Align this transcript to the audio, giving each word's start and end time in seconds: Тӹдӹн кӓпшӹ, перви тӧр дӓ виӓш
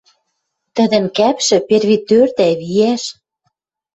Тӹдӹн 0.75 1.05
кӓпшӹ, 1.17 1.57
перви 1.67 1.97
тӧр 2.07 2.27
дӓ 2.37 2.49
виӓш 2.59 3.03